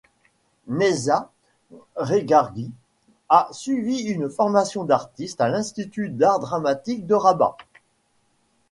[0.65, 1.29] Nezha
[1.95, 2.71] Regargui
[3.29, 7.55] a suivi une formation d'artiste à l'Institut d'art dramatique de Rabat.